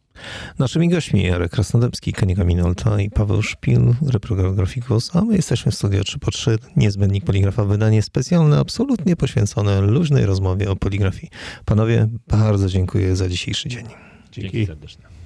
Naszymi 0.60 0.90
gośćmi 0.90 1.24
Jarek 1.24 1.52
Krasnodębski, 1.52 2.14
Kaniga 2.14 2.44
Minolta 2.44 3.02
i 3.02 3.10
Paweł 3.10 3.42
Szpil, 3.42 3.96
Reprogram 4.08 4.56
Graficus, 4.56 5.16
a 5.16 5.22
my 5.22 5.36
jesteśmy 5.36 5.72
w 5.72 5.76
studio 5.76 6.04
3 6.04 6.20
po 6.20 6.32
3 6.32 6.58
niezbędnik 6.76 7.26
poligrafa, 7.26 7.66
wydanie 7.66 8.02
specjalne, 8.02 8.60
absolutnie 8.60 9.16
poświęcone 9.16 9.82
luźnej 9.82 10.26
rozmowie 10.26 10.72
o 10.72 10.76
poligrafii. 10.76 11.32
Panowie, 11.66 12.08
bardzo 12.28 12.70
dziękuję 12.70 13.16
za 13.16 13.30
dzisiejszy 13.30 13.70
dzień. 13.70 13.86
Dzięki, 14.32 14.52
Dzięki 14.52 14.66
serdeczne. 14.66 15.17